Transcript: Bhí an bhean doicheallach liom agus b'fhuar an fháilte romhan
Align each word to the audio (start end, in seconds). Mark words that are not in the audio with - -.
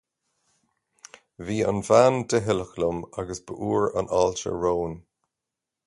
Bhí 1.49 1.57
an 1.73 1.81
bhean 1.89 2.17
doicheallach 2.33 2.73
liom 2.83 3.05
agus 3.25 3.45
b'fhuar 3.51 3.87
an 4.03 4.11
fháilte 4.15 4.57
romhan 4.59 4.99